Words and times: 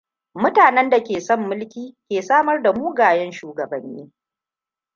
Mutanen 0.41 0.89
da 0.89 1.03
ke 1.03 1.21
son 1.21 1.39
mulki 1.49 1.95
ke 2.09 2.21
samar 2.21 2.61
da 2.63 2.73
mugayen 2.73 3.31
shugabanni. 3.31 4.11